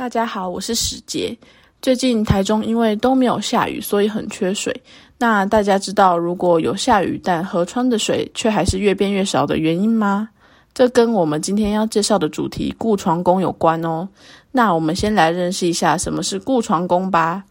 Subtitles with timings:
[0.00, 1.36] 大家好，我是史杰。
[1.82, 4.74] 最近台中因为都没有下雨，所以很缺水。
[5.18, 10.30] 那大家知道如果有下雨，但河川的水却还是越变越少的原因吗？
[10.72, 14.08] 这跟我们今天要介绍的主题固床工有关哦。
[14.50, 17.44] 那我们先来认识一下什么是固床工吧。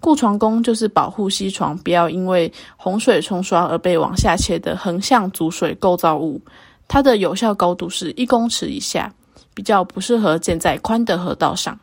[0.00, 6.40] 固床工就是保护溪床不要因为洪水冲刷而被往下切的横向阻水构造物。
[6.88, 9.12] 它的有效高度是一公尺以下。
[9.54, 11.78] 比较不适合建在宽的河道上。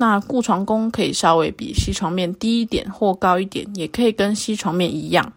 [0.00, 5.32] 那固床工可以稍微比西床面低一点或高一点，也可以跟西床面一样。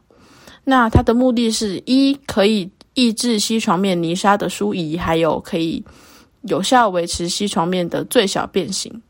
[0.63, 5.84] 那它的目的是一可以抑制西床面泥沙的疏移，还有可以
[6.44, 9.02] 有效维持西床面的最小变形。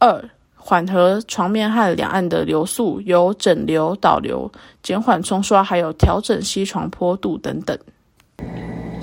[0.00, 0.24] 二
[0.56, 4.50] 缓和床面和两岸的流速，有整流、导流、
[4.82, 7.78] 减缓冲刷，还有调整溪床坡度等等。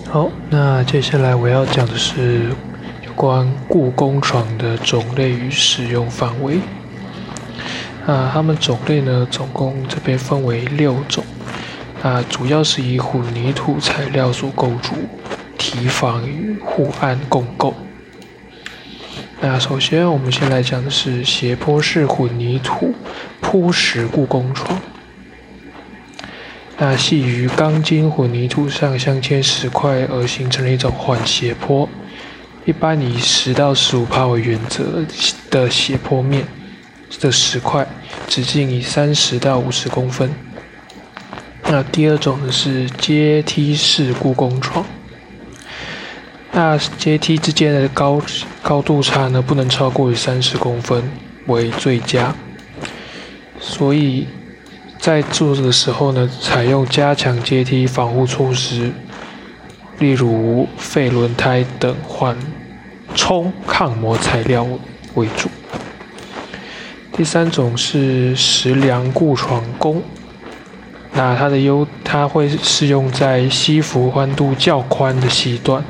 [0.06, 2.54] 好，那接下来我要讲的是。
[3.18, 6.60] 关故宫床的种类与使用范围。
[8.06, 11.24] 啊，它们种类呢，总共这边分为六种。
[12.04, 14.94] 啊，主要是以混凝土材料所构筑，
[15.58, 17.74] 堤防与护岸共构。
[19.42, 22.94] 那首先，我们先来讲的是斜坡式混凝土
[23.42, 24.80] 铺石故宫床。
[26.78, 31.90] 那系于钢筋混凝土上镶嵌石块而形成的一种缓斜坡。
[32.68, 35.02] 一般以十到十五帕为原则
[35.50, 36.46] 的斜坡面
[37.22, 37.88] 的石块，
[38.28, 40.30] 直径以三十到五十公分。
[41.64, 44.86] 那第二种呢是阶梯式故宫床，
[46.52, 48.22] 那阶梯之间的高
[48.62, 51.09] 高度差呢不能超过于三十公分
[51.46, 52.36] 为最佳。
[53.62, 54.28] 所以
[55.00, 58.92] 在做的时候呢，采用加强阶梯防护措施。
[60.00, 62.38] 例如废轮胎等缓
[63.16, 64.67] 冲抗磨材料
[65.16, 65.50] 为主。
[67.14, 70.03] 第三种是石梁固床工，
[71.14, 75.84] 那它的优，它会适用在西服宽度较宽的西段，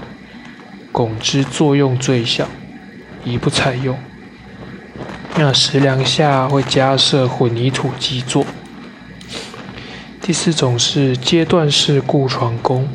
[0.94, 2.48] 拱支作用最小，
[3.26, 3.98] 宜不采用。
[5.36, 8.46] 那石梁下会加设混凝土基座。
[10.22, 12.88] 第四种是阶段式固床工。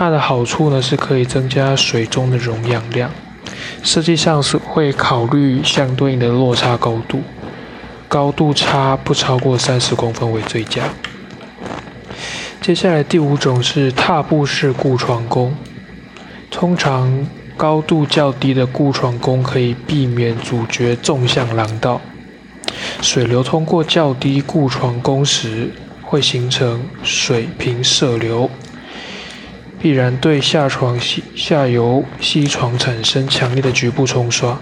[0.00, 3.10] 它的好处呢是可以增加水中的溶氧量，
[3.82, 7.20] 设计上是会考虑相对应的落差高度，
[8.08, 10.84] 高度差不超过三十公分为最佳。
[12.62, 15.54] 接下来第五种是踏步式固床工，
[16.50, 22.00] 通常高度较低的固床工可以避免阻绝纵向廊道，
[23.02, 25.70] 水流通过较低固床工时
[26.02, 28.50] 会形成水平射流。
[29.80, 34.58] 必然对下床下下游溪床产生强烈的局部冲刷，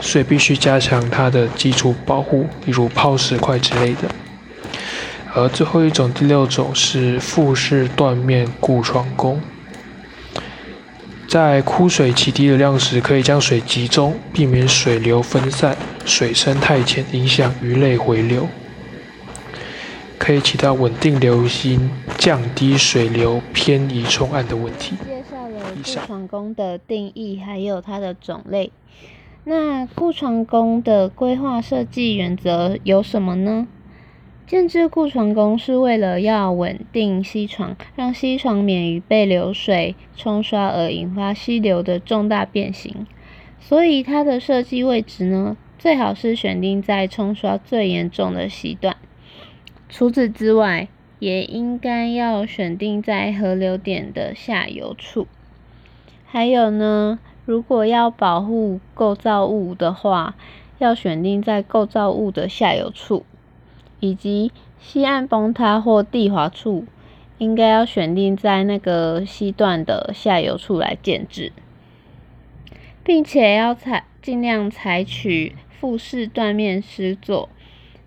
[0.00, 4.08] 所以必须加强它的基础保护，例如抛石块之类的。
[5.34, 9.40] 而最后一种第六种是复式断面固床工，
[11.28, 18.48] 在枯水起低流量时，可以将水集中，避免水流分散、水深太浅，影响鱼类回流。
[20.22, 24.94] 可以起到稳定流心、降低水流偏移冲岸的问题。
[25.04, 28.70] 介绍了固床工的定义，还有它的种类。
[29.42, 33.66] 那固床工的规划设计原则有什么呢？
[34.46, 43.08] 建制固床工是为了要稳定溪床，让溪床免于被流水冲刷而引发溪流的重大变形。
[43.58, 48.96] 所以它的设计位置呢，最好是选定在冲刷最严重的溪段。
[49.94, 50.88] 除此之外，
[51.18, 55.26] 也应该要选定在河流点的下游处。
[56.24, 60.34] 还有呢，如果要保护构造物的话，
[60.78, 63.26] 要选定在构造物的下游处，
[64.00, 66.86] 以及西岸崩塌或地滑处，
[67.36, 71.52] 应该要选定在那个西段的下游处来建制，
[73.04, 77.50] 并且要采尽量采取复式断面施作，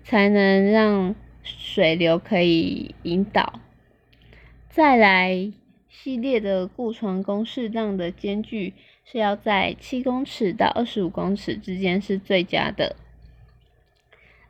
[0.02, 1.14] 才能让。
[1.46, 3.60] 水流可以引导，
[4.68, 5.52] 再来
[5.88, 12.96] 系列的固床工适当的间距是要在七公尺到二十五公尺之间是最佳的。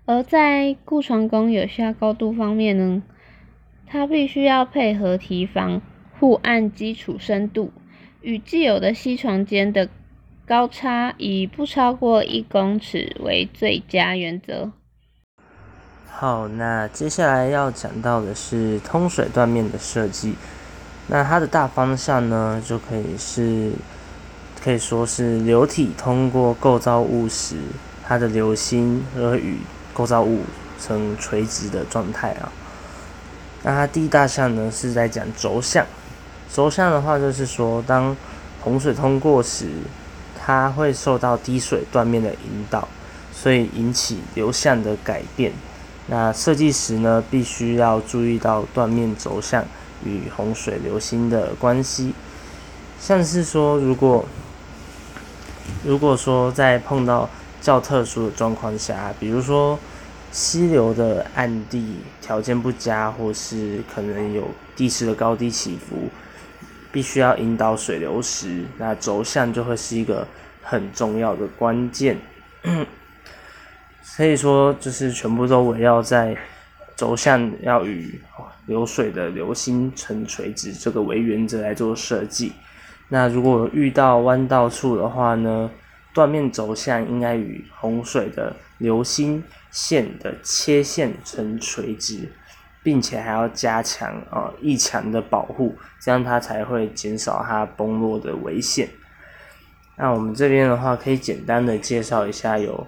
[0.06, 3.02] 而在固床工有效高度方面呢，
[3.86, 5.82] 它必须要配合提防
[6.18, 7.72] 护岸基础深度
[8.22, 9.88] 与既有的溪床间的
[10.46, 14.72] 高差以不超过一公尺为最佳原则。
[16.18, 20.34] 好，那接下来要讲到的是通水断面的设计。
[21.08, 23.70] 那它的大方向呢，就可以是
[24.64, 27.56] 可以说是流体通过构造物时，
[28.02, 29.58] 它的流星而与
[29.92, 30.40] 构造物
[30.80, 32.50] 呈垂直的状态啊。
[33.62, 35.84] 那它第一大项呢是在讲轴向，
[36.50, 38.16] 轴向的话就是说，当
[38.62, 39.68] 洪水通过时，
[40.34, 42.88] 它会受到滴水断面的引导，
[43.34, 45.52] 所以引起流向的改变。
[46.08, 49.64] 那设计时呢，必须要注意到断面轴向
[50.04, 52.14] 与洪水流星的关系。
[53.00, 54.24] 像是说，如果
[55.84, 57.28] 如果说在碰到
[57.60, 59.78] 较特殊的状况下，比如说
[60.30, 66.08] 溪流的岸地条件不佳，或是可能有地势的高低起伏，
[66.92, 70.26] 必须要引导水流时，那轴向就会是一个
[70.62, 72.18] 很重要的关键。
[74.14, 76.36] 可以说，就是全部都围绕在
[76.94, 78.18] 轴向要与
[78.66, 82.52] 流水的流星成垂直这个为原则来做设计。
[83.08, 85.70] 那如果遇到弯道处的话呢，
[86.14, 92.32] 断面轴向应该与洪水的流星线的切线成垂直，
[92.82, 98.88] 并且还要加强啊翼墙的保护，这样它才会减少它崩落的危险。
[99.98, 102.86] 那我们这边的话，可以简单的介绍一下有。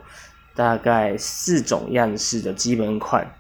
[0.59, 3.33] 大概四种样式的基本款，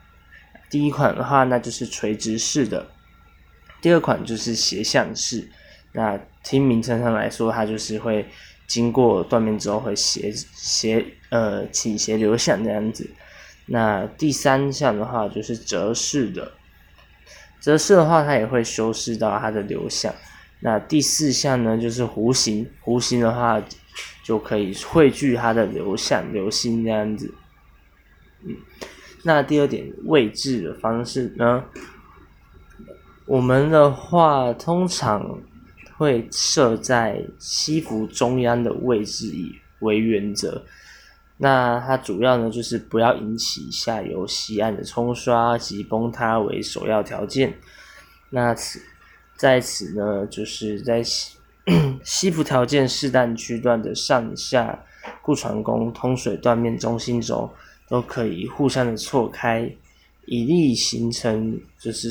[0.70, 2.86] 第一款的话，那就是垂直式的；
[3.82, 5.50] 第二款就是斜向式。
[5.90, 8.28] 那听名称上来说，它就是会
[8.68, 13.10] 经过断面之后会斜斜呃倾斜流向这样子。
[13.66, 16.52] 那第三项的话就是折式的，
[17.60, 20.14] 折式的话它也会修饰到它的流向。
[20.60, 23.60] 那第四项呢就是弧形，弧形的话。
[24.28, 27.32] 就可以汇聚它的流向流星这样子，
[28.44, 28.54] 嗯，
[29.22, 31.64] 那第二点位置的方式呢？
[33.24, 35.40] 我们的话通常
[35.96, 40.62] 会设在西服中央的位置以为原则，
[41.38, 47.58] 那它主要呢就是不要引起下游西岸的冲刷及崩塌为首要条件。
[48.28, 48.78] 那此
[49.38, 51.02] 在此呢，就是在。
[52.02, 54.84] 西服条件适当区段的上下
[55.20, 57.50] 固船工通水断面中心轴
[57.88, 59.70] 都可以互相的错开，
[60.24, 62.10] 以利形成就是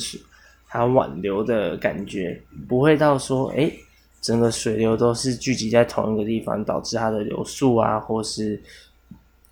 [0.68, 3.72] 它挽流的感觉，不会到说哎
[4.22, 8.62] 整个水流都是聚集在同一个地方，导致它的流速啊或是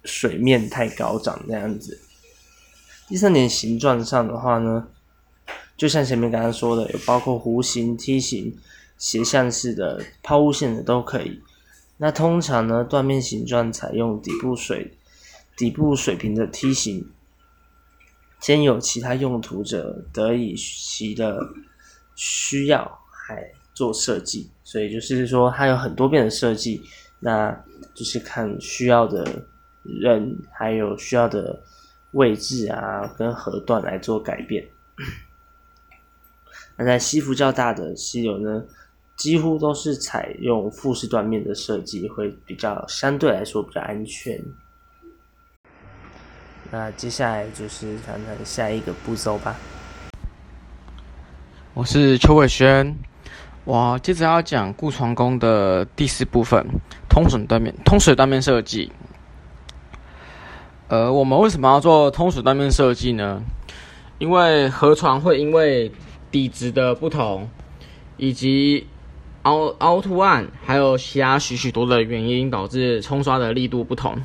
[0.03, 1.99] 水面太高涨这样子。
[3.07, 4.87] 第三点形状上的话呢，
[5.77, 8.55] 就像前面刚刚说的，有包括弧形、梯形。
[8.97, 11.41] 斜向式的抛物线的都可以。
[11.97, 14.97] 那通常呢，断面形状采用底部水
[15.55, 17.09] 底部水平的梯形，
[18.39, 21.39] 兼有其他用途者得以其的
[22.15, 24.49] 需要还做设计。
[24.63, 26.81] 所以就是说，它有很多变的设计，
[27.19, 27.51] 那
[27.93, 29.43] 就是看需要的
[29.83, 31.63] 人还有需要的
[32.11, 34.67] 位置啊，跟河段来做改变。
[36.77, 38.65] 那在西幅较大的溪流呢？
[39.15, 44.39] 几乎都是采用复式断面的设计，会比较相对来说比较安全。
[46.71, 49.55] 那接下来就是谈谈下一个步骤吧。
[51.73, 52.95] 我是邱伟轩，
[53.63, 56.65] 我接着要讲固床工的第四部分——
[57.09, 58.91] 通水断面、通水断面设计。
[60.87, 63.41] 呃，我们为什么要做通水断面设计呢？
[64.19, 65.91] 因为河床会因为
[66.31, 67.49] 底质的不同，
[68.17, 68.87] 以及
[69.45, 74.17] 凹凹凸案，还有其他许许多的原因，导致冲刷的力度不同。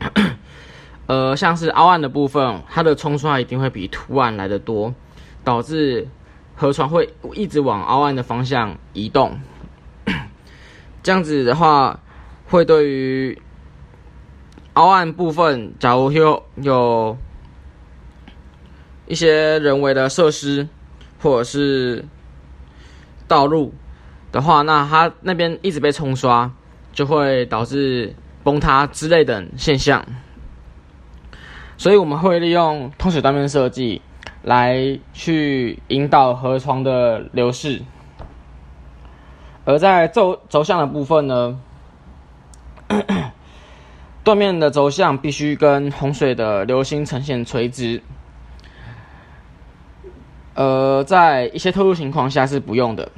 [1.08, 4.94] 呃，像是凹案的部分，它的冲刷一定会比凸案来的多，
[5.42, 6.08] 导致
[6.54, 9.40] 河床会一直往凹案的方向移动。
[11.02, 12.00] 这样子的话，
[12.50, 13.40] 会对于
[14.74, 17.16] 凹案部分，假如有有
[19.06, 20.68] 一些人为的设施，
[21.22, 22.04] 或者是
[23.26, 23.72] 道路。
[24.30, 26.50] 的话，那它那边一直被冲刷，
[26.92, 30.04] 就会导致崩塌之类的现象。
[31.76, 34.02] 所以我们会利用通水断面设计
[34.42, 37.80] 来去引导河床的流势。
[39.64, 41.60] 而在轴轴向的部分呢，
[44.24, 48.02] 断面的轴向必须跟洪水的流星呈现垂直。
[50.54, 53.10] 呃，在一些特殊情况下是不用的。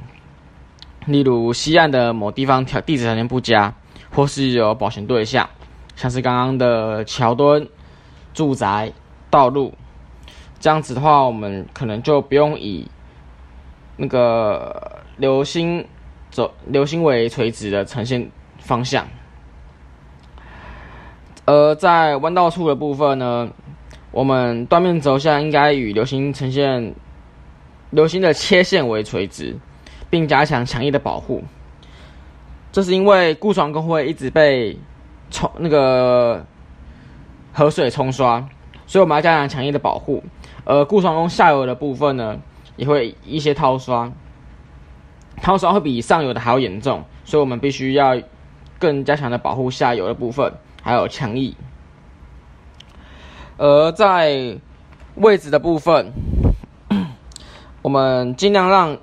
[1.05, 3.73] 例如西岸的某地方条地质条件不佳，
[4.13, 5.49] 或是有保险对象，
[5.95, 7.67] 像是刚刚的桥墩、
[8.33, 8.91] 住宅、
[9.29, 9.73] 道路，
[10.59, 12.87] 这样子的话，我们可能就不用以
[13.97, 15.85] 那个流星
[16.29, 18.29] 走流星为垂直的呈现
[18.59, 19.07] 方向。
[21.45, 23.49] 而在弯道处的部分呢，
[24.11, 26.93] 我们断面轴向应该与流星呈现
[27.89, 29.57] 流星的切线为垂直，
[30.11, 31.43] 并加强强翼的保护。
[32.71, 34.77] 这是因为固床工会一直被
[35.31, 36.45] 冲那个
[37.51, 38.47] 河水冲刷，
[38.85, 40.23] 所以我们要加强强翼的保护。
[40.63, 42.37] 而固床工下游的部分呢，
[42.75, 44.11] 也会一些掏刷，
[45.41, 48.21] 掏刷会比上游的还要严重，所以我们必须要
[48.77, 50.53] 更加强的保护下游的部分，
[50.83, 51.57] 还有强翼。
[53.57, 54.57] 而在
[55.15, 56.13] 位置的部分，
[57.81, 58.97] 我们尽量让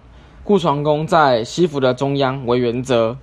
[0.48, 3.14] 固床工在西服的中央为原则。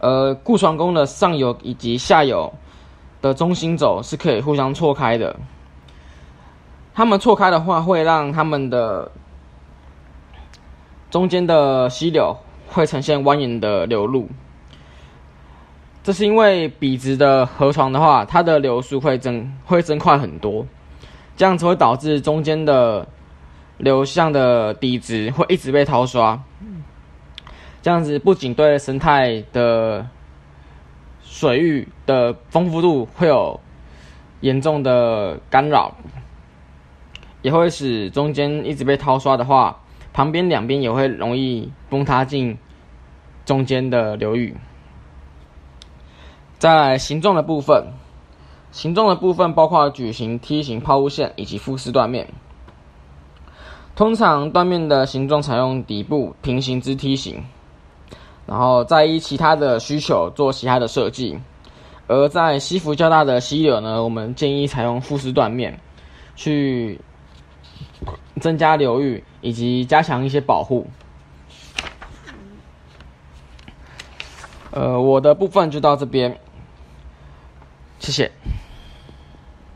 [0.00, 2.52] 呃，固床工的上游以及下游
[3.22, 5.34] 的中心轴是可以互相错开的。
[6.92, 9.10] 他们错开的话，会让他们的
[11.10, 12.36] 中间的溪流
[12.68, 14.28] 会呈现蜿蜒的流路。
[16.02, 20.66] 这是因为笔直的河床的话，它的流速会增会增快很多，
[21.34, 23.08] 这样子会导致中间的
[23.78, 26.42] 流向的底子会一直被掏刷。
[27.82, 30.06] 这样子不仅对生态的
[31.22, 33.58] 水域的丰富度会有
[34.40, 35.96] 严重的干扰，
[37.42, 39.80] 也会使中间一直被掏刷的话，
[40.12, 42.56] 旁边两边也会容易崩塌进
[43.44, 44.56] 中间的流域。
[46.58, 47.88] 在形状的部分，
[48.70, 52.28] 形状的部分包括矩形、梯形、抛物线以及复式断面。
[54.02, 57.40] 通常断面的形状采用底部平行之梯形。
[58.44, 61.38] 然后再依其他的需求做其他的设计，
[62.08, 65.78] 而在西幅较大的溪流呢，我们建议采用复式断面，
[66.34, 67.00] 去
[68.40, 70.84] 增加流域以及加强一些保护。
[74.72, 76.36] 呃，我的部分就到这边，
[78.00, 78.32] 谢谢。